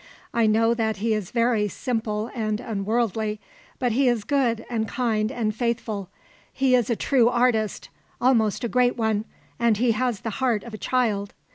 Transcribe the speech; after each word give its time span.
I 0.33 0.47
know 0.47 0.73
that 0.73 0.97
he 0.97 1.13
is 1.13 1.29
very 1.29 1.67
simple 1.67 2.31
and 2.33 2.59
unworldly; 2.59 3.39
but 3.77 3.91
he 3.91 4.07
is 4.07 4.23
good 4.23 4.65
and 4.67 4.87
kind 4.87 5.31
and 5.31 5.53
faithful; 5.55 6.09
he 6.51 6.73
is 6.73 6.89
a 6.89 6.95
true 6.95 7.29
artist 7.29 7.89
almost 8.19 8.63
a 8.63 8.67
great 8.67 8.97
one, 8.97 9.25
and 9.59 9.77
he 9.77 9.91
has 9.91 10.21
the 10.21 10.31
heart 10.41 10.63
of 10.63 10.73
a 10.73 10.77
child. 10.79 11.35